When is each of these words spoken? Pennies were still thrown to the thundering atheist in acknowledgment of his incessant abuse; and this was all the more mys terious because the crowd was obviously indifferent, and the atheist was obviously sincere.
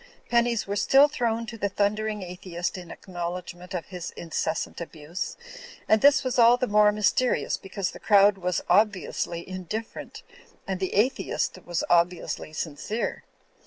Pennies 0.29 0.65
were 0.65 0.75
still 0.75 1.07
thrown 1.07 1.45
to 1.45 1.59
the 1.59 1.69
thundering 1.69 2.23
atheist 2.23 2.75
in 2.75 2.89
acknowledgment 2.89 3.75
of 3.75 3.85
his 3.85 4.09
incessant 4.17 4.81
abuse; 4.81 5.37
and 5.87 6.01
this 6.01 6.23
was 6.23 6.39
all 6.39 6.57
the 6.57 6.65
more 6.65 6.91
mys 6.91 7.11
terious 7.13 7.61
because 7.61 7.91
the 7.91 7.99
crowd 7.99 8.39
was 8.39 8.63
obviously 8.67 9.47
indifferent, 9.47 10.23
and 10.65 10.79
the 10.79 10.95
atheist 10.95 11.59
was 11.67 11.83
obviously 11.87 12.51
sincere. 12.51 13.21